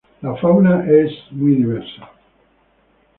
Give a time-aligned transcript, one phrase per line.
[0.23, 2.09] La fauna es muy diversa.